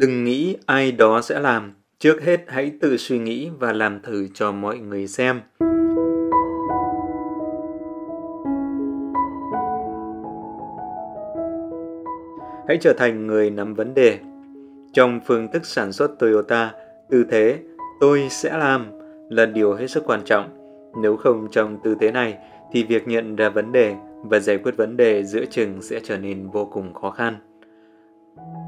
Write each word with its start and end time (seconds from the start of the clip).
Đừng 0.00 0.24
nghĩ 0.24 0.56
ai 0.66 0.92
đó 0.92 1.20
sẽ 1.20 1.40
làm, 1.40 1.72
trước 1.98 2.22
hết 2.22 2.40
hãy 2.46 2.72
tự 2.80 2.96
suy 2.96 3.18
nghĩ 3.18 3.50
và 3.58 3.72
làm 3.72 4.00
thử 4.00 4.26
cho 4.34 4.52
mọi 4.52 4.78
người 4.78 5.06
xem. 5.06 5.40
Hãy 12.68 12.78
trở 12.80 12.92
thành 12.92 13.26
người 13.26 13.50
nắm 13.50 13.74
vấn 13.74 13.94
đề. 13.94 14.18
Trong 14.92 15.20
phương 15.26 15.48
thức 15.52 15.66
sản 15.66 15.92
xuất 15.92 16.18
Toyota, 16.18 16.72
tư 17.10 17.24
thế 17.30 17.58
tôi 18.00 18.26
sẽ 18.30 18.58
làm 18.58 18.86
là 19.28 19.46
điều 19.46 19.74
hết 19.74 19.86
sức 19.86 20.04
quan 20.06 20.20
trọng. 20.24 20.48
Nếu 21.02 21.16
không 21.16 21.48
trong 21.50 21.78
tư 21.84 21.96
thế 22.00 22.12
này 22.12 22.38
thì 22.72 22.84
việc 22.84 23.08
nhận 23.08 23.36
ra 23.36 23.48
vấn 23.48 23.72
đề 23.72 23.94
và 24.24 24.38
giải 24.38 24.58
quyết 24.58 24.76
vấn 24.76 24.96
đề 24.96 25.24
giữa 25.24 25.44
chừng 25.50 25.82
sẽ 25.82 26.00
trở 26.04 26.18
nên 26.18 26.50
vô 26.50 26.68
cùng 26.72 26.94
khó 26.94 27.10
khăn. 27.10 27.36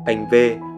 Anh 0.08 0.26
V, 0.30 0.34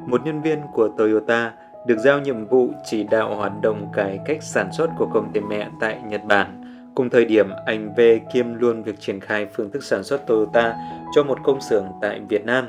một 0.07 0.25
nhân 0.25 0.43
viên 0.43 0.59
của 0.73 0.89
Toyota, 0.89 1.53
được 1.87 1.99
giao 1.99 2.21
nhiệm 2.21 2.47
vụ 2.47 2.69
chỉ 2.85 3.05
đạo 3.05 3.37
hoạt 3.37 3.53
động 3.63 3.89
cải 3.93 4.21
cách 4.25 4.43
sản 4.43 4.73
xuất 4.73 4.91
của 4.99 5.07
công 5.07 5.33
ty 5.33 5.41
mẹ 5.41 5.69
tại 5.81 6.01
Nhật 6.07 6.25
Bản. 6.25 6.65
Cùng 6.95 7.11
thời 7.11 7.25
điểm, 7.25 7.51
anh 7.67 7.95
V 7.95 8.01
kiêm 8.33 8.55
luôn 8.55 8.83
việc 8.83 9.01
triển 9.01 9.21
khai 9.21 9.47
phương 9.47 9.71
thức 9.71 9.85
sản 9.85 10.03
xuất 10.05 10.27
Toyota 10.27 10.77
cho 11.15 11.23
một 11.23 11.39
công 11.45 11.61
xưởng 11.61 11.87
tại 12.03 12.21
Việt 12.29 12.45
Nam. 12.45 12.65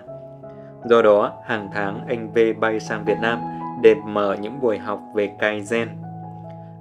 Do 0.85 1.01
đó, 1.01 1.33
hàng 1.45 1.69
tháng 1.73 2.07
anh 2.07 2.31
V 2.33 2.39
bay 2.59 2.79
sang 2.79 3.05
Việt 3.05 3.17
Nam 3.21 3.39
để 3.81 3.95
mở 4.05 4.37
những 4.41 4.59
buổi 4.61 4.77
học 4.77 4.99
về 5.15 5.31
Kaizen. 5.39 5.87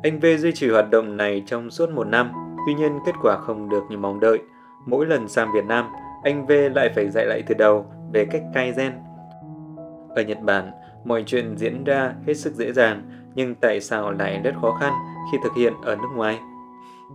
Anh 0.03 0.21
V 0.21 0.27
duy 0.39 0.53
trì 0.53 0.71
hoạt 0.71 0.91
động 0.91 1.17
này 1.17 1.43
trong 1.47 1.71
suốt 1.71 1.91
một 1.91 2.07
năm, 2.07 2.33
tuy 2.67 2.75
nhiên 2.75 2.93
kết 3.07 3.15
quả 3.23 3.37
không 3.37 3.69
được 3.69 3.83
như 3.91 3.97
mong 3.97 4.21
đợi. 4.21 4.39
Mỗi 4.87 5.07
lần 5.07 5.29
sang 5.29 5.49
Việt 5.55 5.65
Nam, 5.65 5.85
anh 6.25 6.47
V 6.47 6.53
lại 6.75 6.91
phải 6.95 7.11
dạy 7.11 7.27
lại 7.27 7.43
từ 7.47 7.55
đầu 7.55 7.87
về 8.13 8.25
cách 8.25 8.43
Kaizen 8.55 8.91
ở 10.15 10.23
Nhật 10.23 10.41
Bản, 10.41 10.71
mọi 11.05 11.23
chuyện 11.27 11.57
diễn 11.57 11.85
ra 11.85 12.15
hết 12.27 12.35
sức 12.35 12.55
dễ 12.55 12.73
dàng, 12.73 13.03
nhưng 13.35 13.55
tại 13.55 13.81
sao 13.81 14.11
lại 14.11 14.41
rất 14.45 14.55
khó 14.61 14.77
khăn 14.81 14.93
khi 15.33 15.39
thực 15.43 15.53
hiện 15.57 15.73
ở 15.85 15.97
nước 15.97 16.09
ngoài? 16.15 16.39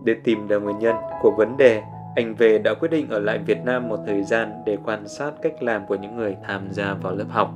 Để 0.04 0.14
tìm 0.24 0.46
ra 0.46 0.56
nguyên 0.56 0.78
nhân 0.78 0.96
của 1.22 1.30
vấn 1.30 1.56
đề, 1.56 1.82
anh 2.16 2.34
về 2.34 2.58
đã 2.58 2.74
quyết 2.74 2.90
định 2.90 3.08
ở 3.10 3.18
lại 3.18 3.38
Việt 3.38 3.58
Nam 3.64 3.88
một 3.88 3.98
thời 4.06 4.22
gian 4.22 4.62
để 4.66 4.78
quan 4.84 5.08
sát 5.08 5.30
cách 5.42 5.62
làm 5.62 5.86
của 5.86 5.94
những 5.94 6.16
người 6.16 6.36
tham 6.46 6.68
gia 6.70 6.94
vào 6.94 7.14
lớp 7.14 7.26
học. 7.28 7.54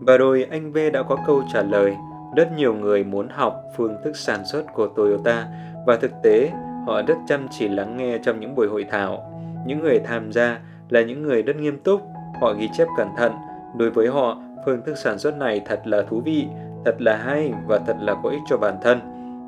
Và 0.00 0.16
rồi 0.16 0.46
anh 0.50 0.72
V 0.72 0.78
đã 0.92 1.02
có 1.02 1.16
câu 1.26 1.42
trả 1.52 1.62
lời, 1.62 1.96
rất 2.36 2.52
nhiều 2.56 2.74
người 2.74 3.04
muốn 3.04 3.28
học 3.28 3.62
phương 3.76 3.96
thức 4.04 4.16
sản 4.16 4.44
xuất 4.44 4.64
của 4.74 4.86
Toyota 4.86 5.46
và 5.86 5.96
thực 5.96 6.10
tế 6.22 6.50
họ 6.86 7.02
rất 7.02 7.14
chăm 7.28 7.46
chỉ 7.50 7.68
lắng 7.68 7.96
nghe 7.96 8.18
trong 8.18 8.40
những 8.40 8.54
buổi 8.54 8.68
hội 8.68 8.86
thảo. 8.90 9.22
Những 9.66 9.80
người 9.80 9.98
tham 9.98 10.32
gia 10.32 10.60
là 10.88 11.02
những 11.02 11.22
người 11.22 11.42
rất 11.42 11.56
nghiêm 11.56 11.78
túc, 11.78 12.02
họ 12.40 12.52
ghi 12.52 12.68
chép 12.72 12.88
cẩn 12.96 13.08
thận 13.16 13.32
Đối 13.76 13.90
với 13.90 14.08
họ, 14.08 14.38
phương 14.66 14.82
thức 14.86 14.98
sản 14.98 15.18
xuất 15.18 15.36
này 15.36 15.62
thật 15.66 15.80
là 15.84 16.02
thú 16.02 16.20
vị, 16.24 16.46
thật 16.84 16.94
là 16.98 17.16
hay 17.16 17.52
và 17.66 17.78
thật 17.78 17.96
là 18.00 18.14
có 18.22 18.30
ích 18.30 18.40
cho 18.48 18.56
bản 18.56 18.74
thân. 18.82 19.00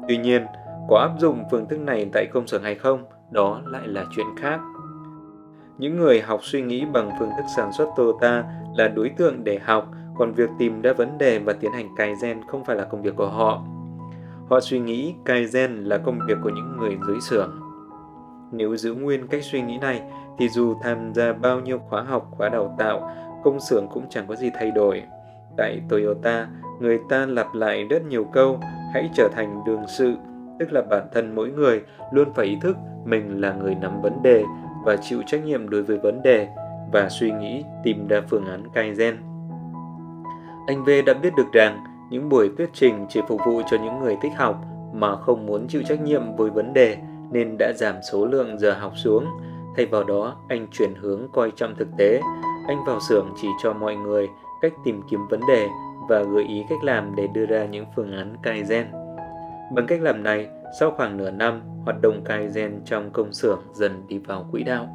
Tuy 0.08 0.16
nhiên, 0.16 0.46
có 0.88 0.98
áp 0.98 1.10
dụng 1.18 1.44
phương 1.50 1.68
thức 1.68 1.80
này 1.80 2.10
tại 2.12 2.26
công 2.32 2.46
sở 2.46 2.58
hay 2.58 2.74
không, 2.74 3.04
đó 3.30 3.60
lại 3.66 3.88
là 3.88 4.04
chuyện 4.16 4.26
khác. 4.36 4.60
Những 5.78 5.96
người 5.96 6.20
học 6.20 6.40
suy 6.42 6.62
nghĩ 6.62 6.84
bằng 6.92 7.10
phương 7.18 7.30
thức 7.36 7.44
sản 7.56 7.72
xuất 7.72 7.88
Toyota 7.96 8.44
là 8.76 8.88
đối 8.88 9.08
tượng 9.08 9.44
để 9.44 9.58
học, 9.64 9.88
còn 10.16 10.32
việc 10.32 10.50
tìm 10.58 10.82
ra 10.82 10.92
vấn 10.92 11.18
đề 11.18 11.38
và 11.38 11.52
tiến 11.52 11.72
hành 11.72 11.88
cài 11.96 12.14
gen 12.22 12.40
không 12.46 12.64
phải 12.64 12.76
là 12.76 12.84
công 12.84 13.02
việc 13.02 13.16
của 13.16 13.28
họ. 13.28 13.62
Họ 14.50 14.60
suy 14.60 14.78
nghĩ 14.78 15.14
cài 15.24 15.46
gen 15.54 15.84
là 15.84 15.98
công 15.98 16.18
việc 16.28 16.38
của 16.42 16.50
những 16.50 16.76
người 16.78 16.98
dưới 17.06 17.20
xưởng. 17.20 17.60
Nếu 18.52 18.76
giữ 18.76 18.94
nguyên 18.94 19.26
cách 19.26 19.44
suy 19.44 19.62
nghĩ 19.62 19.78
này, 19.78 20.02
thì 20.38 20.48
dù 20.48 20.74
tham 20.82 21.14
gia 21.14 21.32
bao 21.32 21.60
nhiêu 21.60 21.78
khóa 21.78 22.02
học, 22.02 22.28
khóa 22.30 22.48
đào 22.48 22.76
tạo, 22.78 23.10
công 23.44 23.60
xưởng 23.60 23.86
cũng 23.88 24.04
chẳng 24.10 24.24
có 24.28 24.34
gì 24.34 24.50
thay 24.54 24.70
đổi. 24.70 25.02
Tại 25.56 25.80
Toyota, 25.88 26.48
người 26.80 26.98
ta 27.08 27.26
lặp 27.26 27.54
lại 27.54 27.84
rất 27.90 28.04
nhiều 28.04 28.24
câu 28.24 28.60
hãy 28.94 29.10
trở 29.14 29.28
thành 29.32 29.62
đường 29.66 29.82
sự, 29.88 30.14
tức 30.58 30.72
là 30.72 30.82
bản 30.82 31.08
thân 31.12 31.34
mỗi 31.34 31.50
người 31.50 31.82
luôn 32.12 32.28
phải 32.34 32.46
ý 32.46 32.56
thức 32.60 32.76
mình 33.04 33.40
là 33.40 33.52
người 33.52 33.74
nắm 33.74 34.02
vấn 34.02 34.22
đề 34.22 34.44
và 34.84 34.96
chịu 34.96 35.22
trách 35.26 35.44
nhiệm 35.44 35.68
đối 35.68 35.82
với 35.82 35.98
vấn 35.98 36.22
đề 36.22 36.48
và 36.92 37.08
suy 37.08 37.30
nghĩ 37.30 37.64
tìm 37.84 38.08
ra 38.08 38.20
phương 38.30 38.46
án 38.46 38.62
Kaizen. 38.74 39.14
Anh 40.66 40.84
V 40.84 40.90
đã 41.06 41.14
biết 41.14 41.34
được 41.36 41.52
rằng 41.52 41.84
những 42.10 42.28
buổi 42.28 42.50
thuyết 42.58 42.70
trình 42.72 43.06
chỉ 43.08 43.20
phục 43.28 43.40
vụ 43.46 43.62
cho 43.70 43.76
những 43.84 43.98
người 43.98 44.16
thích 44.22 44.32
học 44.36 44.64
mà 44.92 45.16
không 45.16 45.46
muốn 45.46 45.66
chịu 45.68 45.82
trách 45.82 46.00
nhiệm 46.02 46.36
với 46.36 46.50
vấn 46.50 46.72
đề 46.72 46.96
nên 47.32 47.56
đã 47.58 47.72
giảm 47.76 47.94
số 48.12 48.26
lượng 48.26 48.58
giờ 48.58 48.72
học 48.72 48.92
xuống. 48.96 49.24
Thay 49.76 49.86
vào 49.86 50.04
đó, 50.04 50.36
anh 50.48 50.66
chuyển 50.72 50.94
hướng 51.00 51.28
coi 51.32 51.52
trọng 51.56 51.74
thực 51.74 51.88
tế 51.98 52.20
anh 52.66 52.84
vào 52.84 53.00
xưởng 53.00 53.32
chỉ 53.36 53.48
cho 53.62 53.72
mọi 53.72 53.96
người 53.96 54.28
cách 54.60 54.72
tìm 54.84 55.02
kiếm 55.10 55.20
vấn 55.30 55.40
đề 55.48 55.68
và 56.08 56.22
gợi 56.22 56.44
ý 56.44 56.64
cách 56.68 56.84
làm 56.84 57.16
để 57.16 57.26
đưa 57.26 57.46
ra 57.46 57.64
những 57.64 57.86
phương 57.96 58.12
án 58.12 58.36
Kaizen. 58.42 58.84
Bằng 59.74 59.86
cách 59.88 60.00
làm 60.02 60.22
này, 60.22 60.48
sau 60.80 60.90
khoảng 60.90 61.16
nửa 61.16 61.30
năm, 61.30 61.62
hoạt 61.84 61.96
động 62.02 62.24
Kaizen 62.24 62.70
trong 62.84 63.10
công 63.10 63.32
xưởng 63.32 63.62
dần 63.72 64.04
đi 64.08 64.18
vào 64.18 64.46
quỹ 64.52 64.62
đạo. 64.62 64.88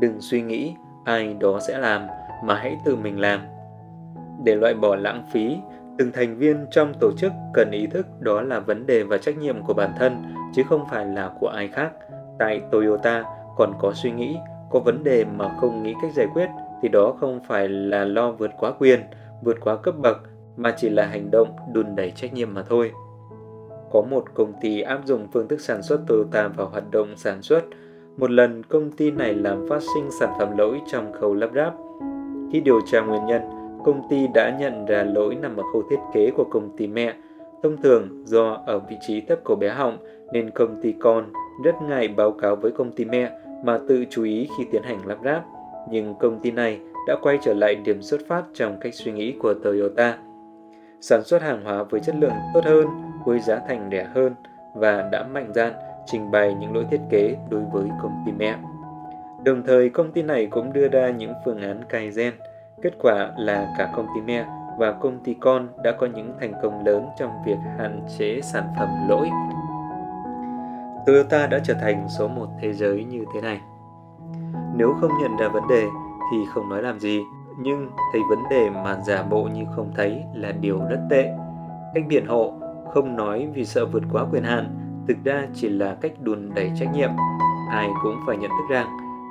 Đừng 0.00 0.20
suy 0.20 0.42
nghĩ 0.42 0.74
ai 1.04 1.34
đó 1.40 1.60
sẽ 1.68 1.78
làm, 1.78 2.02
mà 2.44 2.54
hãy 2.54 2.78
tự 2.84 2.96
mình 2.96 3.20
làm. 3.20 3.40
Để 4.44 4.54
loại 4.54 4.74
bỏ 4.74 4.96
lãng 4.96 5.24
phí, 5.32 5.56
từng 5.98 6.12
thành 6.12 6.36
viên 6.36 6.66
trong 6.70 6.92
tổ 7.00 7.12
chức 7.16 7.32
cần 7.54 7.70
ý 7.70 7.86
thức 7.86 8.06
đó 8.20 8.40
là 8.40 8.60
vấn 8.60 8.86
đề 8.86 9.02
và 9.02 9.18
trách 9.18 9.38
nhiệm 9.38 9.62
của 9.62 9.74
bản 9.74 9.90
thân, 9.98 10.22
chứ 10.54 10.62
không 10.68 10.84
phải 10.90 11.06
là 11.06 11.30
của 11.40 11.48
ai 11.48 11.68
khác. 11.68 11.90
Tại 12.38 12.60
Toyota 12.70 13.24
còn 13.56 13.72
có 13.78 13.92
suy 13.94 14.10
nghĩ 14.10 14.38
có 14.70 14.80
vấn 14.80 15.04
đề 15.04 15.24
mà 15.24 15.56
không 15.60 15.82
nghĩ 15.82 15.94
cách 16.02 16.12
giải 16.14 16.26
quyết 16.34 16.48
thì 16.82 16.88
đó 16.88 17.16
không 17.20 17.40
phải 17.48 17.68
là 17.68 18.04
lo 18.04 18.30
vượt 18.30 18.50
quá 18.58 18.72
quyền, 18.78 19.00
vượt 19.42 19.56
quá 19.60 19.76
cấp 19.76 19.94
bậc 19.98 20.18
mà 20.56 20.74
chỉ 20.76 20.88
là 20.88 21.06
hành 21.06 21.30
động 21.30 21.48
đùn 21.72 21.96
đẩy 21.96 22.10
trách 22.10 22.34
nhiệm 22.34 22.54
mà 22.54 22.62
thôi. 22.62 22.92
Có 23.90 24.02
một 24.10 24.24
công 24.34 24.52
ty 24.60 24.80
áp 24.80 25.00
dụng 25.04 25.26
phương 25.32 25.48
thức 25.48 25.60
sản 25.60 25.82
xuất 25.82 26.00
Toyota 26.06 26.48
vào 26.48 26.68
hoạt 26.68 26.90
động 26.90 27.16
sản 27.16 27.42
xuất. 27.42 27.64
Một 28.16 28.30
lần 28.30 28.62
công 28.62 28.90
ty 28.90 29.10
này 29.10 29.34
làm 29.34 29.66
phát 29.68 29.82
sinh 29.94 30.10
sản 30.20 30.32
phẩm 30.38 30.58
lỗi 30.58 30.80
trong 30.92 31.12
khâu 31.12 31.34
lắp 31.34 31.50
ráp. 31.54 31.74
Khi 32.52 32.60
điều 32.60 32.80
tra 32.86 33.00
nguyên 33.00 33.26
nhân, 33.26 33.42
công 33.84 34.08
ty 34.10 34.26
đã 34.34 34.56
nhận 34.60 34.86
ra 34.86 35.02
lỗi 35.02 35.34
nằm 35.34 35.56
ở 35.56 35.62
khâu 35.72 35.82
thiết 35.90 35.98
kế 36.14 36.30
của 36.36 36.44
công 36.50 36.76
ty 36.76 36.86
mẹ. 36.86 37.14
Thông 37.62 37.76
thường 37.82 38.22
do 38.26 38.62
ở 38.66 38.78
vị 38.78 38.96
trí 39.06 39.20
thấp 39.20 39.38
của 39.44 39.56
bé 39.56 39.68
họng 39.68 39.98
nên 40.32 40.50
công 40.50 40.82
ty 40.82 40.94
con 41.00 41.24
rất 41.64 41.74
ngại 41.88 42.08
báo 42.08 42.32
cáo 42.32 42.56
với 42.56 42.70
công 42.70 42.92
ty 42.92 43.04
mẹ 43.04 43.30
mà 43.62 43.78
tự 43.88 44.04
chú 44.10 44.24
ý 44.24 44.48
khi 44.58 44.64
tiến 44.72 44.82
hành 44.82 45.06
lắp 45.06 45.18
ráp, 45.24 45.44
nhưng 45.90 46.14
công 46.14 46.40
ty 46.40 46.50
này 46.50 46.80
đã 47.08 47.16
quay 47.22 47.38
trở 47.42 47.54
lại 47.54 47.74
điểm 47.74 48.02
xuất 48.02 48.20
phát 48.28 48.42
trong 48.54 48.80
cách 48.80 48.94
suy 48.94 49.12
nghĩ 49.12 49.34
của 49.38 49.54
Toyota. 49.64 50.18
Sản 51.00 51.24
xuất 51.24 51.42
hàng 51.42 51.64
hóa 51.64 51.82
với 51.82 52.00
chất 52.00 52.14
lượng 52.18 52.32
tốt 52.54 52.64
hơn, 52.64 52.86
với 53.24 53.40
giá 53.40 53.60
thành 53.68 53.88
rẻ 53.92 54.08
hơn 54.14 54.34
và 54.74 55.08
đã 55.12 55.24
mạnh 55.32 55.52
dạn 55.54 55.72
trình 56.06 56.30
bày 56.30 56.54
những 56.54 56.74
lỗi 56.74 56.86
thiết 56.90 57.00
kế 57.10 57.36
đối 57.50 57.62
với 57.72 57.88
công 58.02 58.22
ty 58.26 58.32
mẹ. 58.32 58.56
Đồng 59.44 59.62
thời, 59.66 59.90
công 59.90 60.12
ty 60.12 60.22
này 60.22 60.46
cũng 60.46 60.72
đưa 60.72 60.88
ra 60.88 61.10
những 61.10 61.32
phương 61.44 61.62
án 61.62 61.80
Kaizen. 61.88 62.32
Kết 62.82 62.92
quả 62.98 63.32
là 63.38 63.74
cả 63.78 63.92
công 63.96 64.06
ty 64.14 64.20
mẹ 64.20 64.46
và 64.78 64.92
công 64.92 65.18
ty 65.24 65.34
con 65.40 65.68
đã 65.82 65.92
có 65.92 66.06
những 66.06 66.32
thành 66.40 66.52
công 66.62 66.86
lớn 66.86 67.06
trong 67.18 67.30
việc 67.46 67.58
hạn 67.78 68.00
chế 68.18 68.40
sản 68.42 68.64
phẩm 68.78 68.88
lỗi. 69.08 69.30
Toyota 71.06 71.46
đã 71.46 71.58
trở 71.64 71.74
thành 71.74 72.06
số 72.18 72.28
một 72.28 72.46
thế 72.60 72.72
giới 72.72 73.04
như 73.04 73.24
thế 73.34 73.40
này. 73.40 73.60
Nếu 74.74 74.94
không 75.00 75.10
nhận 75.20 75.36
ra 75.36 75.48
vấn 75.48 75.62
đề 75.68 75.86
thì 76.30 76.36
không 76.54 76.68
nói 76.68 76.82
làm 76.82 77.00
gì, 77.00 77.20
nhưng 77.58 77.90
thấy 78.12 78.20
vấn 78.30 78.38
đề 78.50 78.70
mà 78.70 78.98
giả 79.06 79.22
bộ 79.22 79.42
như 79.42 79.64
không 79.76 79.92
thấy 79.96 80.22
là 80.34 80.52
điều 80.52 80.78
rất 80.90 81.00
tệ. 81.10 81.32
Cách 81.94 82.04
biện 82.08 82.26
hộ 82.26 82.54
không 82.94 83.16
nói 83.16 83.48
vì 83.54 83.64
sợ 83.64 83.86
vượt 83.86 84.02
quá 84.12 84.24
quyền 84.32 84.42
hạn, 84.42 84.76
thực 85.08 85.16
ra 85.24 85.46
chỉ 85.54 85.68
là 85.68 85.96
cách 86.00 86.12
đùn 86.20 86.50
đẩy 86.54 86.70
trách 86.80 86.88
nhiệm. 86.94 87.10
Ai 87.70 87.88
cũng 88.02 88.16
phải 88.26 88.36
nhận 88.36 88.50
thức 88.50 88.74
rằng 88.74 88.86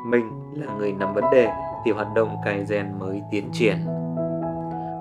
mình 0.05 0.31
là 0.53 0.73
người 0.77 0.93
nắm 0.93 1.13
vấn 1.13 1.23
đề 1.31 1.51
thì 1.85 1.91
hoạt 1.91 2.07
động 2.15 2.37
cài 2.45 2.65
rèn 2.65 2.99
mới 2.99 3.21
tiến 3.31 3.49
triển. 3.53 3.77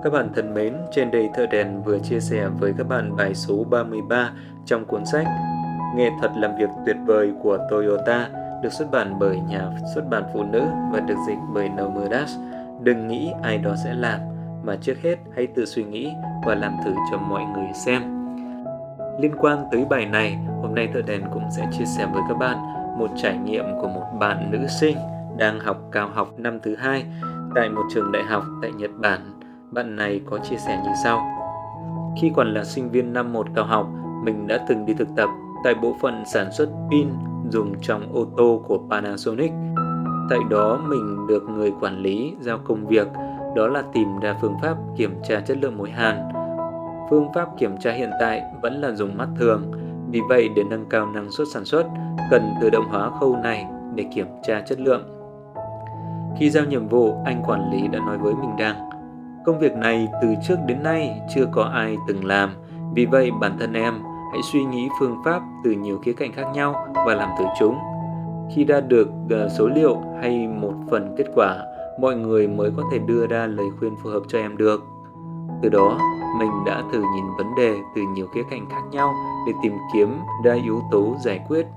Các 0.03 0.13
bạn 0.13 0.29
thân 0.35 0.53
mến, 0.53 0.73
trên 0.91 1.11
đây 1.11 1.29
Thợ 1.35 1.45
Đèn 1.45 1.83
vừa 1.83 1.99
chia 1.99 2.19
sẻ 2.19 2.47
với 2.59 2.73
các 2.77 2.87
bạn 2.87 3.15
bài 3.15 3.35
số 3.35 3.63
33 3.63 4.31
trong 4.65 4.85
cuốn 4.85 5.05
sách 5.05 5.27
Nghệ 5.97 6.11
thuật 6.19 6.31
làm 6.37 6.55
việc 6.55 6.69
tuyệt 6.85 6.95
vời 7.05 7.33
của 7.43 7.57
Toyota 7.69 8.29
được 8.63 8.73
xuất 8.73 8.91
bản 8.91 9.19
bởi 9.19 9.39
nhà 9.39 9.69
xuất 9.95 10.09
bản 10.09 10.23
phụ 10.33 10.43
nữ 10.43 10.63
và 10.91 10.99
được 10.99 11.15
dịch 11.27 11.37
bởi 11.53 11.69
Nomodas. 11.69 12.37
Đừng 12.83 13.07
nghĩ 13.07 13.31
ai 13.43 13.57
đó 13.57 13.75
sẽ 13.83 13.93
làm, 13.93 14.19
mà 14.63 14.75
trước 14.81 14.93
hết 15.03 15.15
hãy 15.35 15.47
tự 15.47 15.65
suy 15.65 15.83
nghĩ 15.83 16.09
và 16.45 16.55
làm 16.55 16.77
thử 16.85 16.93
cho 17.11 17.17
mọi 17.17 17.43
người 17.53 17.73
xem. 17.73 18.01
Liên 19.19 19.31
quan 19.37 19.65
tới 19.71 19.85
bài 19.89 20.05
này, 20.05 20.37
hôm 20.61 20.75
nay 20.75 20.89
Thợ 20.93 21.01
Đèn 21.01 21.21
cũng 21.33 21.43
sẽ 21.57 21.67
chia 21.71 21.85
sẻ 21.85 22.07
với 22.13 22.21
các 22.29 22.37
bạn 22.37 22.57
một 22.97 23.09
trải 23.15 23.37
nghiệm 23.37 23.65
của 23.81 23.87
một 23.87 24.05
bạn 24.19 24.51
nữ 24.51 24.67
sinh 24.67 24.97
đang 25.37 25.59
học 25.59 25.77
cao 25.91 26.09
học 26.13 26.29
năm 26.37 26.59
thứ 26.63 26.75
hai 26.75 27.05
tại 27.55 27.69
một 27.69 27.83
trường 27.93 28.11
đại 28.11 28.23
học 28.23 28.43
tại 28.61 28.71
Nhật 28.71 28.91
Bản. 28.97 29.19
Bạn 29.71 29.95
này 29.95 30.21
có 30.29 30.37
chia 30.37 30.57
sẻ 30.57 30.81
như 30.83 30.91
sau. 31.03 31.21
Khi 32.21 32.31
còn 32.35 32.53
là 32.53 32.63
sinh 32.63 32.89
viên 32.89 33.13
năm 33.13 33.33
1 33.33 33.47
cao 33.55 33.65
học, 33.65 33.87
mình 34.23 34.47
đã 34.47 34.65
từng 34.67 34.85
đi 34.85 34.93
thực 34.93 35.07
tập 35.15 35.29
tại 35.63 35.75
bộ 35.75 35.95
phận 36.01 36.23
sản 36.33 36.51
xuất 36.51 36.69
pin 36.91 37.07
dùng 37.49 37.73
trong 37.81 38.13
ô 38.13 38.25
tô 38.37 38.61
của 38.67 38.79
Panasonic. 38.89 39.51
Tại 40.29 40.39
đó 40.49 40.79
mình 40.87 41.27
được 41.27 41.43
người 41.43 41.71
quản 41.81 41.97
lý 41.97 42.33
giao 42.39 42.57
công 42.57 42.87
việc 42.87 43.07
đó 43.55 43.67
là 43.67 43.83
tìm 43.93 44.19
ra 44.21 44.35
phương 44.41 44.55
pháp 44.61 44.77
kiểm 44.97 45.15
tra 45.27 45.39
chất 45.39 45.57
lượng 45.61 45.77
mối 45.77 45.89
hàn. 45.89 46.29
Phương 47.09 47.27
pháp 47.35 47.47
kiểm 47.57 47.77
tra 47.77 47.91
hiện 47.91 48.09
tại 48.19 48.43
vẫn 48.61 48.73
là 48.81 48.91
dùng 48.91 49.17
mắt 49.17 49.27
thường, 49.39 49.71
vì 50.09 50.21
vậy 50.29 50.49
để 50.55 50.63
nâng 50.63 50.85
cao 50.89 51.05
năng 51.05 51.31
suất 51.31 51.47
sản 51.53 51.65
xuất, 51.65 51.85
cần 52.31 52.53
tự 52.61 52.69
động 52.69 52.85
hóa 52.89 53.11
khâu 53.19 53.35
này 53.35 53.65
để 53.95 54.05
kiểm 54.15 54.27
tra 54.47 54.61
chất 54.61 54.79
lượng. 54.79 55.03
Khi 56.37 56.49
giao 56.49 56.65
nhiệm 56.65 56.87
vụ, 56.87 57.13
anh 57.25 57.43
quản 57.47 57.71
lý 57.71 57.87
đã 57.87 57.99
nói 57.99 58.17
với 58.17 58.33
mình 58.33 58.55
rằng 58.57 58.89
công 59.45 59.59
việc 59.59 59.73
này 59.73 60.07
từ 60.21 60.27
trước 60.47 60.55
đến 60.65 60.83
nay 60.83 61.21
chưa 61.35 61.45
có 61.51 61.63
ai 61.63 61.95
từng 62.07 62.25
làm, 62.25 62.49
vì 62.93 63.05
vậy 63.05 63.31
bản 63.41 63.51
thân 63.59 63.73
em 63.73 63.93
hãy 64.31 64.41
suy 64.51 64.65
nghĩ 64.65 64.89
phương 64.99 65.21
pháp 65.25 65.41
từ 65.63 65.71
nhiều 65.71 65.99
khía 65.99 66.13
cạnh 66.13 66.31
khác 66.31 66.45
nhau 66.53 66.87
và 67.05 67.15
làm 67.15 67.29
từ 67.39 67.45
chúng. 67.59 67.77
Khi 68.55 68.63
đã 68.63 68.81
được 68.81 69.09
ờ, 69.29 69.49
số 69.49 69.67
liệu 69.67 69.97
hay 70.21 70.47
một 70.47 70.73
phần 70.89 71.15
kết 71.17 71.25
quả, 71.35 71.63
mọi 71.99 72.15
người 72.15 72.47
mới 72.47 72.71
có 72.77 72.83
thể 72.91 72.99
đưa 72.99 73.27
ra 73.27 73.47
lời 73.47 73.67
khuyên 73.79 73.95
phù 74.03 74.09
hợp 74.09 74.23
cho 74.27 74.39
em 74.39 74.57
được. 74.57 74.83
Từ 75.61 75.69
đó, 75.69 75.99
mình 76.39 76.51
đã 76.65 76.83
thử 76.91 76.99
nhìn 77.15 77.25
vấn 77.37 77.47
đề 77.57 77.75
từ 77.95 78.01
nhiều 78.15 78.27
khía 78.27 78.43
cạnh 78.49 78.69
khác 78.69 78.81
nhau 78.91 79.13
để 79.47 79.53
tìm 79.63 79.73
kiếm 79.93 80.17
đa 80.43 80.53
yếu 80.53 80.81
tố 80.91 81.15
giải 81.25 81.39
quyết. 81.47 81.67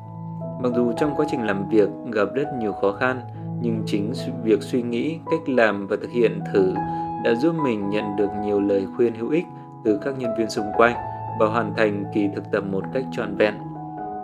Mặc 0.62 0.72
dù 0.76 0.92
trong 1.00 1.14
quá 1.16 1.26
trình 1.30 1.46
làm 1.46 1.68
việc 1.68 1.88
gặp 2.12 2.28
rất 2.34 2.46
nhiều 2.58 2.72
khó 2.72 2.92
khăn, 2.92 3.20
nhưng 3.62 3.82
chính 3.86 4.12
việc 4.44 4.62
suy 4.62 4.82
nghĩ, 4.82 5.18
cách 5.30 5.48
làm 5.48 5.86
và 5.86 5.96
thực 6.00 6.10
hiện 6.10 6.40
thử 6.52 6.74
đã 7.24 7.34
giúp 7.34 7.54
mình 7.64 7.90
nhận 7.90 8.16
được 8.16 8.28
nhiều 8.42 8.60
lời 8.60 8.86
khuyên 8.96 9.14
hữu 9.14 9.30
ích 9.30 9.44
từ 9.84 9.98
các 10.04 10.18
nhân 10.18 10.30
viên 10.38 10.50
xung 10.50 10.72
quanh 10.76 11.09
và 11.40 11.46
hoàn 11.46 11.74
thành 11.74 12.04
kỳ 12.14 12.28
thực 12.34 12.44
tập 12.52 12.64
một 12.70 12.84
cách 12.94 13.04
trọn 13.12 13.34
vẹn. 13.36 13.54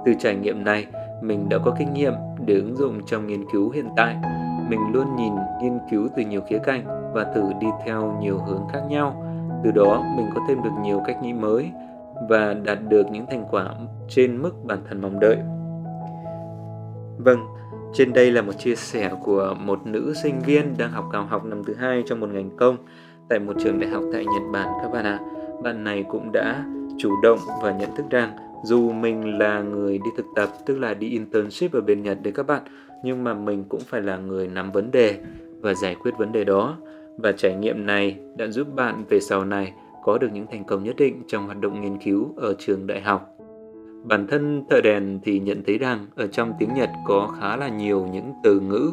Từ 0.04 0.12
trải 0.18 0.36
nghiệm 0.36 0.64
này, 0.64 0.86
mình 1.22 1.48
đã 1.48 1.58
có 1.64 1.74
kinh 1.78 1.92
nghiệm 1.92 2.12
để 2.46 2.54
ứng 2.54 2.76
dụng 2.76 3.00
trong 3.06 3.26
nghiên 3.26 3.50
cứu 3.52 3.70
hiện 3.70 3.88
tại. 3.96 4.16
Mình 4.68 4.80
luôn 4.92 5.16
nhìn 5.16 5.32
nghiên 5.62 5.78
cứu 5.90 6.08
từ 6.16 6.22
nhiều 6.22 6.40
khía 6.48 6.58
cạnh 6.58 7.12
và 7.14 7.24
thử 7.34 7.42
đi 7.60 7.66
theo 7.84 8.18
nhiều 8.20 8.38
hướng 8.46 8.62
khác 8.72 8.80
nhau. 8.88 9.22
Từ 9.64 9.70
đó, 9.70 10.04
mình 10.16 10.26
có 10.34 10.40
thêm 10.48 10.62
được 10.62 10.70
nhiều 10.82 11.02
cách 11.06 11.16
nghĩ 11.22 11.32
mới 11.32 11.70
và 12.28 12.54
đạt 12.54 12.78
được 12.88 13.06
những 13.10 13.26
thành 13.30 13.44
quả 13.50 13.74
trên 14.08 14.42
mức 14.42 14.64
bản 14.64 14.78
thân 14.88 15.00
mong 15.00 15.20
đợi. 15.20 15.36
Vâng, 17.18 17.38
trên 17.92 18.12
đây 18.12 18.30
là 18.30 18.42
một 18.42 18.52
chia 18.58 18.74
sẻ 18.74 19.10
của 19.24 19.54
một 19.60 19.86
nữ 19.86 20.14
sinh 20.22 20.40
viên 20.40 20.74
đang 20.78 20.90
học 20.90 21.04
cao 21.12 21.26
học 21.26 21.44
năm 21.44 21.64
thứ 21.64 21.74
hai 21.74 22.02
trong 22.06 22.20
một 22.20 22.28
ngành 22.32 22.56
công 22.56 22.76
tại 23.28 23.38
một 23.38 23.52
trường 23.58 23.80
đại 23.80 23.90
học 23.90 24.02
tại 24.12 24.24
Nhật 24.24 24.42
Bản 24.52 24.68
các 24.82 24.92
bạn 24.92 25.04
ạ. 25.04 25.20
Bạn 25.62 25.84
này 25.84 26.04
cũng 26.08 26.32
đã 26.32 26.64
chủ 26.98 27.10
động 27.22 27.38
và 27.62 27.72
nhận 27.72 27.96
thức 27.96 28.06
rằng 28.10 28.36
dù 28.64 28.92
mình 28.92 29.38
là 29.38 29.60
người 29.60 29.98
đi 29.98 30.10
thực 30.16 30.26
tập 30.36 30.48
tức 30.66 30.78
là 30.78 30.94
đi 30.94 31.08
internship 31.08 31.72
ở 31.72 31.80
bên 31.80 32.02
Nhật 32.02 32.18
đấy 32.22 32.32
các 32.36 32.46
bạn 32.46 32.62
nhưng 33.04 33.24
mà 33.24 33.34
mình 33.34 33.64
cũng 33.68 33.80
phải 33.80 34.02
là 34.02 34.16
người 34.16 34.48
nắm 34.48 34.72
vấn 34.72 34.90
đề 34.90 35.18
và 35.60 35.74
giải 35.74 35.94
quyết 35.94 36.18
vấn 36.18 36.32
đề 36.32 36.44
đó 36.44 36.76
và 37.16 37.32
trải 37.32 37.54
nghiệm 37.54 37.86
này 37.86 38.16
đã 38.36 38.46
giúp 38.46 38.74
bạn 38.74 39.04
về 39.08 39.20
sau 39.20 39.44
này 39.44 39.72
có 40.04 40.18
được 40.18 40.28
những 40.32 40.46
thành 40.50 40.64
công 40.64 40.84
nhất 40.84 40.96
định 40.96 41.22
trong 41.26 41.46
hoạt 41.46 41.60
động 41.60 41.80
nghiên 41.80 41.98
cứu 41.98 42.34
ở 42.36 42.54
trường 42.58 42.86
đại 42.86 43.00
học. 43.00 43.36
Bản 44.04 44.26
thân 44.26 44.64
thợ 44.70 44.80
đèn 44.80 45.20
thì 45.24 45.38
nhận 45.38 45.62
thấy 45.66 45.78
rằng 45.78 46.06
ở 46.16 46.26
trong 46.26 46.52
tiếng 46.58 46.74
Nhật 46.74 46.90
có 47.06 47.34
khá 47.40 47.56
là 47.56 47.68
nhiều 47.68 48.06
những 48.12 48.32
từ 48.42 48.60
ngữ 48.60 48.90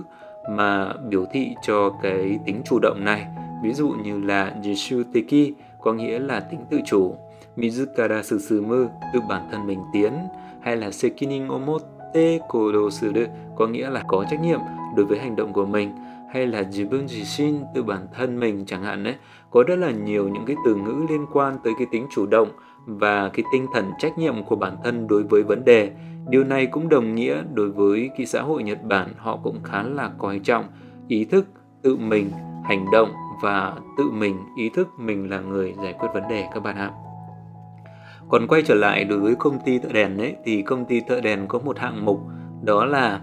mà 0.50 0.94
biểu 1.10 1.26
thị 1.34 1.48
cho 1.68 1.90
cái 2.04 2.40
tính 2.46 2.62
chủ 2.66 2.80
động 2.82 3.06
này. 3.06 3.26
Ví 3.64 3.74
dụ 3.74 3.90
như 4.04 4.22
là 4.22 4.56
Jishuteki 4.64 5.52
có 5.82 5.94
nghĩa 5.94 6.20
là 6.20 6.40
tính 6.40 6.60
tự 6.70 6.80
chủ, 6.86 7.16
Mizukara 7.56 8.24
Susumu 8.24 8.90
tự 9.14 9.20
bản 9.30 9.48
thân 9.52 9.68
mình 9.68 9.80
tiến 9.94 10.14
hay 10.62 10.78
là 10.78 10.92
Sekinin 10.92 11.48
Omote 11.48 12.40
Kodo 12.50 12.90
Suru 12.90 13.22
có 13.56 13.68
nghĩa 13.68 13.90
là 13.90 14.04
có 14.08 14.26
trách 14.30 14.42
nhiệm 14.42 14.60
đối 14.96 15.06
với 15.06 15.20
hành 15.20 15.36
động 15.36 15.54
của 15.54 15.66
mình 15.66 15.92
hay 16.34 16.48
là 16.48 16.62
Jibun 16.62 17.06
Jishin 17.06 17.64
tự 17.76 17.84
bản 17.84 18.08
thân 18.14 18.40
mình 18.40 18.66
chẳng 18.66 18.84
hạn 18.84 19.04
đấy 19.04 19.16
có 19.52 19.64
rất 19.68 19.76
là 19.76 19.92
nhiều 19.92 20.30
những 20.30 20.46
cái 20.46 20.56
từ 20.66 20.76
ngữ 20.76 21.06
liên 21.10 21.26
quan 21.34 21.58
tới 21.64 21.74
cái 21.78 21.88
tính 21.92 22.08
chủ 22.12 22.26
động 22.26 22.48
và 22.86 23.30
cái 23.30 23.46
tinh 23.54 23.66
thần 23.74 23.92
trách 24.00 24.18
nhiệm 24.18 24.44
của 24.44 24.56
bản 24.56 24.78
thân 24.84 25.08
đối 25.08 25.24
với 25.24 25.44
vấn 25.44 25.66
đề. 25.66 25.92
Điều 26.30 26.44
này 26.44 26.66
cũng 26.66 26.90
đồng 26.90 27.16
nghĩa 27.16 27.44
đối 27.54 27.70
với 27.70 28.10
cái 28.18 28.26
xã 28.26 28.42
hội 28.42 28.64
Nhật 28.64 28.84
Bản, 28.84 29.14
họ 29.18 29.40
cũng 29.44 29.60
khá 29.64 29.84
là 29.84 30.12
coi 30.18 30.40
trọng 30.40 30.66
ý 31.08 31.26
thức 31.26 31.46
tự 31.82 31.96
mình, 31.96 32.32
hành 32.64 32.86
động 32.92 33.10
và 33.42 33.74
tự 33.98 34.04
mình, 34.12 34.38
ý 34.58 34.70
thức 34.70 34.88
mình 34.98 35.30
là 35.30 35.40
người 35.40 35.74
giải 35.84 35.94
quyết 35.94 36.10
vấn 36.14 36.24
đề, 36.30 36.48
các 36.54 36.64
bạn 36.64 36.76
ạ 36.76 36.92
còn 38.30 38.48
quay 38.48 38.62
trở 38.66 38.76
lại 38.76 39.04
đối 39.04 39.20
với 39.20 39.36
công 39.36 39.60
ty 39.66 39.80
thợ 39.80 39.90
đèn 39.94 40.18
ấy, 40.18 40.36
thì 40.46 40.62
công 40.62 40.86
ty 40.86 41.02
thợ 41.08 41.22
đèn 41.22 41.48
có 41.48 41.60
một 41.60 41.80
hạng 41.80 42.06
mục, 42.06 42.20
đó 42.64 42.86
là 42.86 43.22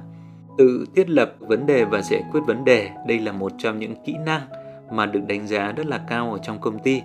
tự 0.59 0.87
thiết 0.97 1.11
lập 1.11 1.35
vấn 1.39 1.67
đề 1.67 1.85
và 1.85 2.03
giải 2.03 2.23
quyết 2.33 2.41
vấn 2.47 2.65
đề. 2.65 2.91
Đây 3.07 3.19
là 3.19 3.33
một 3.33 3.53
trong 3.59 3.79
những 3.79 3.95
kỹ 4.05 4.15
năng 4.27 4.41
mà 4.93 5.07
được 5.07 5.21
đánh 5.29 5.47
giá 5.47 5.73
rất 5.73 5.87
là 5.87 6.01
cao 6.09 6.33
ở 6.33 6.39
trong 6.43 6.61
công 6.61 6.79
ty. 6.79 7.03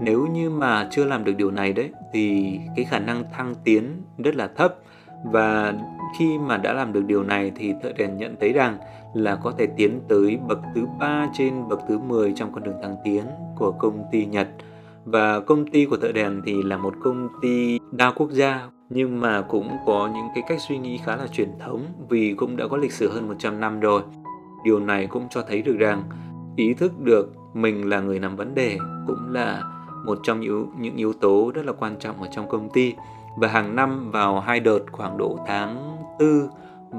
Nếu 0.00 0.26
như 0.26 0.50
mà 0.50 0.88
chưa 0.90 1.04
làm 1.04 1.24
được 1.24 1.36
điều 1.36 1.50
này 1.50 1.72
đấy, 1.72 1.90
thì 2.12 2.58
cái 2.76 2.84
khả 2.84 2.98
năng 2.98 3.24
thăng 3.32 3.54
tiến 3.64 4.02
rất 4.18 4.36
là 4.36 4.48
thấp 4.56 4.74
và 5.24 5.74
khi 6.18 6.38
mà 6.38 6.56
đã 6.56 6.72
làm 6.72 6.92
được 6.92 7.04
điều 7.06 7.22
này 7.22 7.52
thì 7.56 7.74
thợ 7.82 7.92
đèn 7.92 8.16
nhận 8.16 8.36
thấy 8.40 8.52
rằng 8.52 8.78
là 9.14 9.36
có 9.36 9.52
thể 9.58 9.66
tiến 9.66 10.00
tới 10.08 10.38
bậc 10.48 10.58
thứ 10.74 10.86
ba 10.98 11.28
trên 11.32 11.68
bậc 11.68 11.80
thứ 11.88 11.98
10 11.98 12.32
trong 12.36 12.52
con 12.52 12.62
đường 12.62 12.82
thăng 12.82 12.96
tiến 13.04 13.24
của 13.56 13.72
công 13.72 14.04
ty 14.12 14.26
Nhật 14.26 14.48
và 15.10 15.40
công 15.40 15.66
ty 15.66 15.84
của 15.84 15.96
thợ 15.96 16.12
đèn 16.12 16.42
thì 16.44 16.62
là 16.62 16.76
một 16.76 16.94
công 17.02 17.28
ty 17.42 17.78
đa 17.92 18.10
quốc 18.10 18.30
gia 18.30 18.68
nhưng 18.90 19.20
mà 19.20 19.42
cũng 19.42 19.68
có 19.86 20.10
những 20.14 20.26
cái 20.34 20.44
cách 20.48 20.58
suy 20.68 20.78
nghĩ 20.78 20.98
khá 21.04 21.16
là 21.16 21.26
truyền 21.26 21.50
thống 21.60 21.86
vì 22.08 22.34
cũng 22.36 22.56
đã 22.56 22.68
có 22.68 22.76
lịch 22.76 22.92
sử 22.92 23.10
hơn 23.10 23.28
100 23.28 23.60
năm 23.60 23.80
rồi. 23.80 24.02
Điều 24.64 24.80
này 24.80 25.06
cũng 25.06 25.26
cho 25.30 25.42
thấy 25.48 25.62
được 25.62 25.76
rằng 25.78 26.02
ý 26.56 26.74
thức 26.74 27.00
được 27.00 27.34
mình 27.54 27.88
là 27.88 28.00
người 28.00 28.18
nắm 28.18 28.36
vấn 28.36 28.54
đề 28.54 28.78
cũng 29.06 29.32
là 29.32 29.62
một 30.04 30.18
trong 30.22 30.40
những, 30.40 30.70
những 30.78 30.96
yếu 30.96 31.12
tố 31.12 31.52
rất 31.54 31.66
là 31.66 31.72
quan 31.72 31.96
trọng 31.98 32.22
ở 32.22 32.28
trong 32.30 32.48
công 32.48 32.70
ty. 32.70 32.94
Và 33.36 33.48
hàng 33.48 33.76
năm 33.76 34.10
vào 34.10 34.40
hai 34.40 34.60
đợt 34.60 34.80
khoảng 34.92 35.18
độ 35.18 35.38
tháng 35.46 35.96
4 36.18 36.48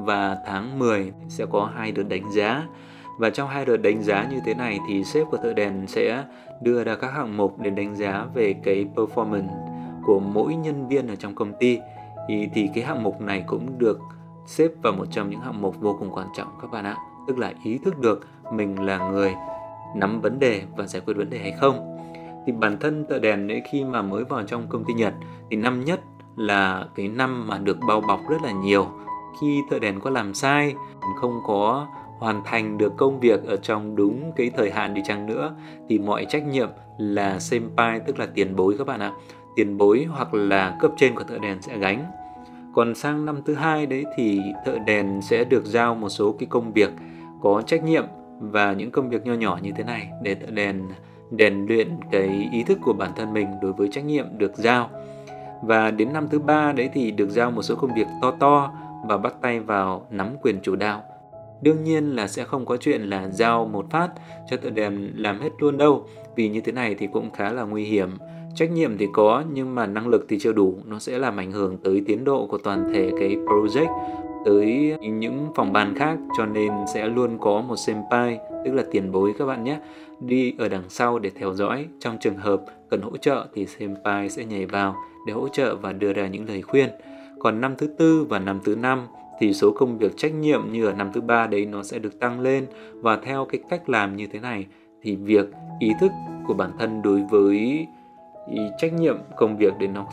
và 0.05 0.37
tháng 0.47 0.79
10 0.79 1.13
sẽ 1.27 1.45
có 1.45 1.69
hai 1.75 1.91
đợt 1.91 2.03
đánh 2.03 2.31
giá 2.31 2.63
và 3.19 3.29
trong 3.29 3.49
hai 3.49 3.65
đợt 3.65 3.77
đánh 3.77 4.03
giá 4.03 4.27
như 4.31 4.39
thế 4.45 4.53
này 4.53 4.79
thì 4.87 5.03
sếp 5.03 5.27
của 5.31 5.37
thợ 5.37 5.53
đèn 5.53 5.87
sẽ 5.87 6.23
đưa 6.61 6.83
ra 6.83 6.95
các 6.95 7.13
hạng 7.13 7.37
mục 7.37 7.59
để 7.59 7.69
đánh 7.69 7.95
giá 7.95 8.25
về 8.33 8.55
cái 8.63 8.85
performance 8.95 9.49
của 10.03 10.19
mỗi 10.19 10.55
nhân 10.55 10.87
viên 10.87 11.07
ở 11.07 11.15
trong 11.15 11.35
công 11.35 11.53
ty. 11.59 11.79
Thì, 12.27 12.49
thì 12.53 12.69
cái 12.75 12.83
hạng 12.83 13.03
mục 13.03 13.21
này 13.21 13.43
cũng 13.47 13.79
được 13.79 13.99
xếp 14.45 14.67
vào 14.81 14.93
một 14.93 15.05
trong 15.11 15.29
những 15.29 15.39
hạng 15.39 15.61
mục 15.61 15.79
vô 15.79 15.95
cùng 15.99 16.09
quan 16.11 16.27
trọng 16.35 16.47
các 16.61 16.71
bạn 16.71 16.85
ạ. 16.85 16.97
Tức 17.27 17.37
là 17.37 17.53
ý 17.63 17.77
thức 17.77 17.99
được 17.99 18.27
mình 18.53 18.85
là 18.85 19.09
người 19.11 19.33
nắm 19.95 20.21
vấn 20.21 20.39
đề 20.39 20.61
và 20.77 20.87
giải 20.87 21.01
quyết 21.05 21.13
vấn 21.17 21.29
đề 21.29 21.39
hay 21.39 21.51
không. 21.51 21.97
Thì 22.45 22.51
bản 22.51 22.77
thân 22.79 23.05
thợ 23.09 23.19
đèn 23.19 23.51
ấy 23.51 23.61
khi 23.71 23.83
mà 23.83 24.01
mới 24.01 24.23
vào 24.23 24.43
trong 24.43 24.67
công 24.69 24.85
ty 24.85 24.93
Nhật 24.93 25.13
thì 25.49 25.57
năm 25.57 25.85
nhất 25.85 26.01
là 26.35 26.85
cái 26.95 27.07
năm 27.07 27.47
mà 27.47 27.57
được 27.57 27.77
bao 27.87 28.01
bọc 28.01 28.19
rất 28.29 28.41
là 28.43 28.51
nhiều. 28.51 28.87
Khi 29.41 29.61
thợ 29.69 29.79
đèn 29.79 29.99
có 29.99 30.09
làm 30.09 30.33
sai 30.33 30.75
không 31.21 31.39
có 31.45 31.87
hoàn 32.19 32.41
thành 32.45 32.77
được 32.77 32.93
công 32.97 33.19
việc 33.19 33.45
ở 33.45 33.57
trong 33.57 33.95
đúng 33.95 34.31
cái 34.35 34.51
thời 34.57 34.71
hạn 34.71 34.93
đi 34.93 35.01
chăng 35.05 35.25
nữa, 35.25 35.55
thì 35.89 35.99
mọi 35.99 36.25
trách 36.25 36.47
nhiệm 36.47 36.69
là 36.97 37.39
senpai, 37.39 37.99
tức 37.99 38.19
là 38.19 38.25
tiền 38.25 38.55
bối 38.55 38.75
các 38.77 38.87
bạn 38.87 38.99
ạ. 38.99 39.11
Tiền 39.55 39.77
bối 39.77 40.07
hoặc 40.09 40.33
là 40.33 40.77
cấp 40.81 40.91
trên 40.97 41.15
của 41.15 41.23
thợ 41.23 41.37
đèn 41.37 41.61
sẽ 41.61 41.77
gánh. 41.77 42.05
Còn 42.75 42.95
sang 42.95 43.25
năm 43.25 43.41
thứ 43.45 43.53
hai 43.53 43.85
đấy 43.85 44.05
thì 44.15 44.41
thợ 44.65 44.77
đèn 44.85 45.21
sẽ 45.21 45.43
được 45.43 45.65
giao 45.65 45.95
một 45.95 46.09
số 46.09 46.35
cái 46.39 46.47
công 46.49 46.73
việc 46.73 46.89
có 47.41 47.61
trách 47.61 47.83
nhiệm 47.83 48.05
và 48.39 48.73
những 48.73 48.91
công 48.91 49.09
việc 49.09 49.25
nho 49.25 49.33
nhỏ 49.33 49.59
như 49.61 49.71
thế 49.77 49.83
này 49.83 50.09
để 50.23 50.35
thợ 50.35 50.51
đèn 50.51 50.83
rèn 51.39 51.65
luyện 51.65 51.97
cái 52.11 52.49
ý 52.51 52.63
thức 52.63 52.79
của 52.81 52.93
bản 52.93 53.11
thân 53.15 53.33
mình 53.33 53.47
đối 53.61 53.73
với 53.73 53.87
trách 53.91 54.05
nhiệm 54.05 54.25
được 54.37 54.55
giao. 54.55 54.89
Và 55.63 55.91
đến 55.91 56.13
năm 56.13 56.27
thứ 56.29 56.39
ba 56.39 56.71
đấy 56.71 56.89
thì 56.93 57.11
được 57.11 57.29
giao 57.29 57.51
một 57.51 57.61
số 57.61 57.75
công 57.75 57.93
việc 57.93 58.07
to 58.21 58.31
to 58.31 58.71
và 59.07 59.17
bắt 59.17 59.33
tay 59.41 59.59
vào 59.59 60.05
nắm 60.09 60.27
quyền 60.41 60.59
chủ 60.61 60.75
đạo. 60.75 61.03
Đương 61.61 61.83
nhiên 61.83 62.15
là 62.15 62.27
sẽ 62.27 62.43
không 62.43 62.65
có 62.65 62.77
chuyện 62.77 63.01
là 63.01 63.29
giao 63.29 63.65
một 63.65 63.85
phát 63.91 64.09
cho 64.49 64.57
tự 64.57 64.69
đèn 64.69 65.11
làm 65.15 65.39
hết 65.39 65.49
luôn 65.59 65.77
đâu, 65.77 66.05
vì 66.35 66.49
như 66.49 66.61
thế 66.61 66.71
này 66.71 66.95
thì 66.95 67.07
cũng 67.13 67.31
khá 67.31 67.53
là 67.53 67.63
nguy 67.63 67.83
hiểm. 67.83 68.09
Trách 68.55 68.71
nhiệm 68.71 68.97
thì 68.97 69.07
có 69.13 69.43
nhưng 69.53 69.75
mà 69.75 69.85
năng 69.85 70.07
lực 70.07 70.25
thì 70.29 70.39
chưa 70.39 70.53
đủ, 70.53 70.75
nó 70.85 70.99
sẽ 70.99 71.17
làm 71.17 71.37
ảnh 71.37 71.51
hưởng 71.51 71.77
tới 71.77 72.03
tiến 72.07 72.23
độ 72.23 72.47
của 72.47 72.57
toàn 72.57 72.91
thể 72.93 73.11
cái 73.19 73.35
project 73.35 73.93
tới 74.45 74.95
những 75.01 75.47
phòng 75.55 75.73
ban 75.73 75.95
khác. 75.95 76.17
Cho 76.37 76.45
nên 76.45 76.71
sẽ 76.93 77.07
luôn 77.07 77.37
có 77.41 77.61
một 77.61 77.75
senpai 77.75 78.39
tức 78.65 78.73
là 78.73 78.83
tiền 78.91 79.11
bối 79.11 79.33
các 79.39 79.45
bạn 79.45 79.63
nhé 79.63 79.79
đi 80.19 80.53
ở 80.57 80.69
đằng 80.69 80.83
sau 80.89 81.19
để 81.19 81.29
theo 81.29 81.53
dõi. 81.53 81.85
Trong 81.99 82.17
trường 82.19 82.37
hợp 82.37 82.61
cần 82.89 83.01
hỗ 83.01 83.17
trợ 83.17 83.47
thì 83.53 83.65
senpai 83.65 84.29
sẽ 84.29 84.45
nhảy 84.45 84.65
vào 84.65 84.95
để 85.27 85.33
hỗ 85.33 85.47
trợ 85.47 85.75
và 85.75 85.93
đưa 85.93 86.13
ra 86.13 86.27
những 86.27 86.47
lời 86.47 86.61
khuyên. 86.61 86.89
Còn 87.39 87.61
năm 87.61 87.75
thứ 87.77 87.87
tư 87.97 88.25
và 88.29 88.39
năm 88.39 88.59
thứ 88.63 88.75
năm 88.75 89.07
thì 89.39 89.53
số 89.53 89.71
công 89.71 89.97
việc 89.97 90.17
trách 90.17 90.33
nhiệm 90.33 90.71
như 90.71 90.85
ở 90.85 90.93
năm 90.93 91.11
thứ 91.13 91.21
ba 91.21 91.47
đấy 91.47 91.65
nó 91.65 91.83
sẽ 91.83 91.99
được 91.99 92.19
tăng 92.19 92.39
lên 92.39 92.65
và 92.93 93.17
theo 93.23 93.45
cái 93.45 93.61
cách 93.69 93.89
làm 93.89 94.15
như 94.15 94.27
thế 94.27 94.39
này, 94.39 94.65
thì 95.01 95.15
việc 95.15 95.45
ý 95.79 95.91
thức 95.99 96.11
của 96.47 96.53
bản 96.53 96.71
thân 96.79 97.01
đối 97.01 97.21
với 97.31 97.87
trách 98.77 98.93
nhiệm 98.93 99.17
công 99.37 99.57
việc 99.57 99.73
để 99.79 99.87
nó 99.87 100.05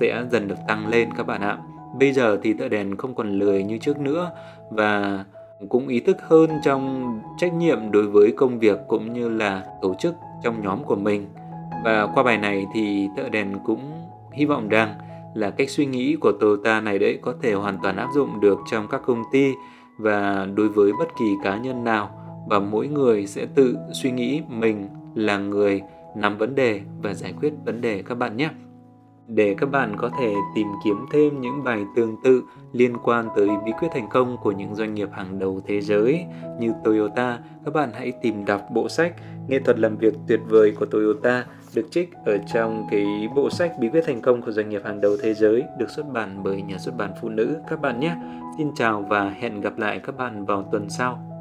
sẽ 0.00 0.24
dần 0.30 0.48
được 0.48 0.58
tăng 0.68 0.88
lên 0.88 1.08
các 1.16 1.26
bạn 1.26 1.40
ạ. 1.40 1.58
Bây 1.98 2.12
giờ 2.12 2.38
thì 2.42 2.54
thợ 2.54 2.68
đèn 2.68 2.96
không 2.96 3.14
còn 3.14 3.38
lười 3.38 3.64
như 3.64 3.78
trước 3.78 3.98
nữa 3.98 4.30
và 4.70 5.24
cũng 5.68 5.88
ý 5.88 6.00
thức 6.00 6.16
hơn 6.22 6.50
trong 6.64 7.04
trách 7.38 7.54
nhiệm 7.54 7.90
đối 7.90 8.06
với 8.06 8.32
công 8.36 8.58
việc 8.58 8.78
cũng 8.88 9.12
như 9.12 9.28
là 9.28 9.64
tổ 9.82 9.94
chức 9.94 10.14
trong 10.42 10.62
nhóm 10.62 10.84
của 10.84 10.96
mình. 10.96 11.28
Và 11.84 12.06
qua 12.14 12.22
bài 12.22 12.38
này 12.38 12.66
thì 12.74 13.08
thợ 13.16 13.28
đèn 13.28 13.52
cũng 13.64 13.92
hy 14.32 14.44
vọng 14.44 14.68
rằng 14.68 14.94
là 15.34 15.50
cách 15.50 15.70
suy 15.70 15.86
nghĩ 15.86 16.16
của 16.20 16.32
Toyota 16.32 16.80
này 16.80 16.98
đấy 16.98 17.18
có 17.22 17.34
thể 17.42 17.52
hoàn 17.52 17.78
toàn 17.82 17.96
áp 17.96 18.08
dụng 18.14 18.40
được 18.40 18.58
trong 18.70 18.88
các 18.88 19.02
công 19.06 19.22
ty 19.32 19.52
và 19.98 20.48
đối 20.54 20.68
với 20.68 20.92
bất 20.98 21.08
kỳ 21.18 21.24
cá 21.44 21.56
nhân 21.56 21.84
nào 21.84 22.10
và 22.48 22.58
mỗi 22.58 22.88
người 22.88 23.26
sẽ 23.26 23.46
tự 23.54 23.76
suy 23.92 24.10
nghĩ 24.10 24.42
mình 24.48 24.88
là 25.14 25.38
người 25.38 25.82
nắm 26.16 26.38
vấn 26.38 26.54
đề 26.54 26.80
và 27.02 27.14
giải 27.14 27.34
quyết 27.40 27.52
vấn 27.64 27.80
đề 27.80 28.02
các 28.02 28.14
bạn 28.14 28.36
nhé. 28.36 28.50
Để 29.26 29.54
các 29.58 29.70
bạn 29.70 29.94
có 29.98 30.10
thể 30.20 30.34
tìm 30.54 30.66
kiếm 30.84 30.96
thêm 31.12 31.40
những 31.40 31.64
bài 31.64 31.84
tương 31.96 32.16
tự 32.24 32.42
liên 32.72 32.96
quan 33.04 33.28
tới 33.36 33.48
bí 33.64 33.72
quyết 33.80 33.88
thành 33.94 34.08
công 34.10 34.36
của 34.42 34.52
những 34.52 34.74
doanh 34.74 34.94
nghiệp 34.94 35.08
hàng 35.12 35.38
đầu 35.38 35.60
thế 35.66 35.80
giới 35.80 36.24
như 36.60 36.72
Toyota, 36.84 37.38
các 37.64 37.74
bạn 37.74 37.90
hãy 37.94 38.12
tìm 38.22 38.44
đọc 38.44 38.60
bộ 38.74 38.88
sách 38.88 39.14
Nghệ 39.48 39.58
thuật 39.58 39.78
làm 39.78 39.96
việc 39.96 40.14
tuyệt 40.28 40.40
vời 40.48 40.72
của 40.80 40.86
Toyota 40.86 41.46
được 41.74 41.86
trích 41.90 42.10
ở 42.24 42.38
trong 42.38 42.86
cái 42.90 43.04
bộ 43.34 43.50
sách 43.50 43.72
Bí 43.78 43.88
quyết 43.88 44.04
thành 44.06 44.20
công 44.20 44.42
của 44.42 44.52
doanh 44.52 44.68
nghiệp 44.68 44.82
hàng 44.84 45.00
đầu 45.00 45.16
thế 45.22 45.34
giới, 45.34 45.62
được 45.78 45.90
xuất 45.90 46.12
bản 46.12 46.42
bởi 46.42 46.62
nhà 46.62 46.78
xuất 46.78 46.96
bản 46.96 47.10
phụ 47.20 47.28
nữ 47.28 47.56
các 47.68 47.80
bạn 47.80 48.00
nhé. 48.00 48.16
Xin 48.58 48.70
chào 48.76 49.02
và 49.08 49.30
hẹn 49.30 49.60
gặp 49.60 49.78
lại 49.78 50.00
các 50.04 50.16
bạn 50.16 50.44
vào 50.44 50.68
tuần 50.72 50.90
sau. 50.90 51.33